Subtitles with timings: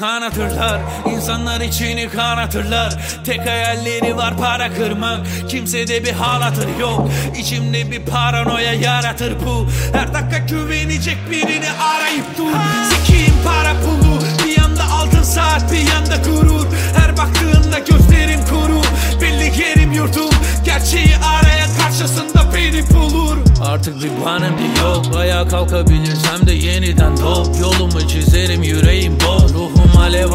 [0.00, 0.80] kanatırlar
[1.14, 5.26] İnsanlar içini kanatırlar Tek hayalleri var para kırmak.
[5.48, 7.10] Kimsede bir halatır yok.
[7.38, 9.68] İçimde bir paranoya yaratır bu.
[9.92, 12.52] Her dakika güvenecek birini arayıp dur.
[12.90, 14.20] Sikiyim para pulu.
[14.44, 16.66] Bir yanda altın saat bir yanda gurur.
[16.96, 18.82] Her baktığında gözlerim kuru.
[19.20, 20.30] Belli yerim yurdum.
[20.64, 23.36] Gerçeği arayan karşısında beni bulur.
[23.64, 29.18] Artık bir banem de yok Ayağa kalkabilirsem de yeniden doğup Yolumu çizerim yüreğim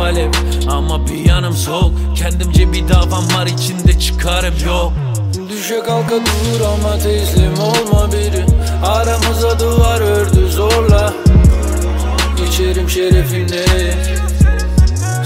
[0.06, 0.32] alev.
[0.70, 1.92] Ama bir yanım soğuk.
[2.16, 4.94] Kendimce bir davam var içinde çıkarım yok.
[5.50, 8.46] Düşe kalka dur ama teslim olma biri.
[8.86, 11.14] Aramıza duvar ördü zorla.
[12.38, 13.66] Geçerim şerefine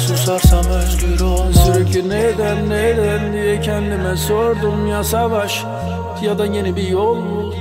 [0.08, 1.54] Susarsam özgür olmam.
[1.54, 5.64] Sürekli neden neden diye kendime sordum ya savaş.
[6.22, 7.54] Ya da yeni bir yol bul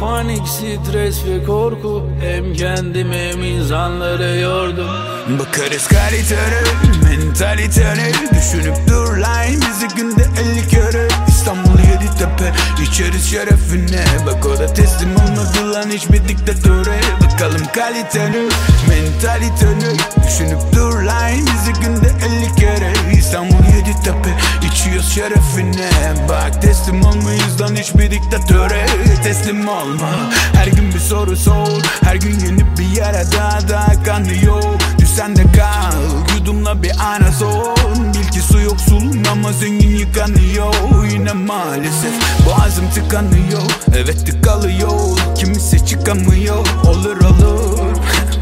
[0.00, 2.02] Panik, stres ve korku.
[2.20, 6.62] Hem kendimi hem insanları yordum Bakarız kalitene,
[7.02, 11.08] mentalitene Düşünüp dur line bizi günde 50 kere.
[11.28, 14.04] İstanbul yedi tepe, içeriz şerefine.
[14.26, 17.00] Bak o da teslim olmadı lan hiçbir diktatöre.
[17.24, 18.48] Bakalım kalitene,
[18.88, 22.12] mentalitene Düşünüp dur line bizi günde
[22.46, 22.92] 50 kere.
[23.18, 24.30] İstanbul yedi tepe,
[24.66, 25.90] içiyoruz şerefine.
[26.28, 28.86] Bak teslim olmayız lan hiçbir diktatöre.
[29.22, 30.10] Teslim olma,
[30.54, 34.62] her gün bir soru sor Her gün yeni bir yere daha daha kanıyor
[35.14, 36.34] Düşsen de kal.
[36.34, 38.14] Yudumla bir ana son.
[38.14, 40.74] Bil ki su yoksul ama zengin yıkanıyor.
[41.12, 42.12] Yine maalesef
[42.46, 43.62] boğazım tıkanıyor.
[43.96, 45.18] Evet tıkalıyor.
[45.36, 46.66] Kimisi çıkamıyor.
[46.86, 47.96] Olur olur.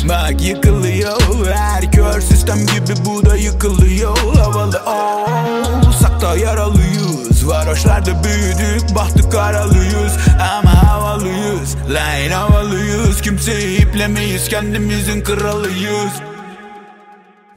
[0.09, 1.21] Bak yıkılıyor.
[1.55, 4.19] Her kör sistem gibi bu da yıkılıyor.
[4.19, 4.83] Havalı
[5.87, 7.49] olsak da yaralıyız.
[7.49, 8.95] Varoşlarda büyüdük.
[8.95, 10.13] Baktık karalıyız.
[10.59, 11.77] Ama havalıyız.
[11.91, 13.23] Line havalıyız.
[13.23, 14.49] Kimseyi iplemeyiz.
[14.49, 16.32] Kendimizin kralıyız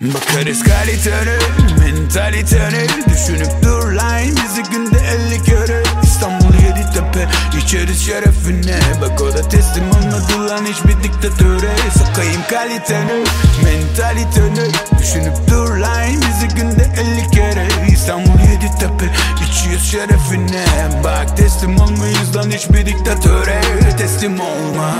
[0.01, 1.37] Bakarız kalitene,
[1.79, 7.27] mentalitene Düşünüp dur line bizi günde 50 kere İstanbul yedi tepe,
[7.59, 8.79] içeriz şerefine.
[9.01, 11.75] Bak o da teslim olmadı lan hiçbir diktatöre.
[11.97, 13.23] Sokayım kalitene,
[13.63, 14.67] mentalitene
[14.99, 17.67] Düşünüp dur line bizi günde 50 kere.
[17.91, 19.05] İstanbul yedi tepe,
[19.49, 20.65] içiyoruz şerefine.
[21.03, 23.61] Bak teslim olmayız lan hiçbir diktatöre.
[23.97, 24.95] Teslim olma